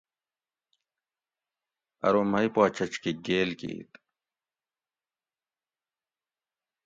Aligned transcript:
ارو 2.07 2.21
مئ 2.31 2.47
پا 2.53 2.63
چچ 2.75 2.93
کہ 3.03 3.11
گیل 3.25 3.49
کیت 3.59 3.91